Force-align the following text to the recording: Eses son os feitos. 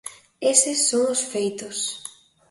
Eses 0.51 0.79
son 0.89 1.03
os 1.13 1.21
feitos. 1.31 1.77